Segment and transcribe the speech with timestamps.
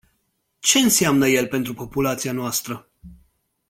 [0.61, 2.89] Ce înseamnă el pentru populația noastră?